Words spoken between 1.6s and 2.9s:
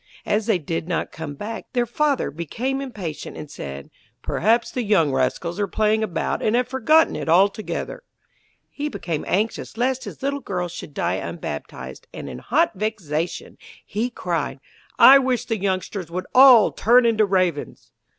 their Father became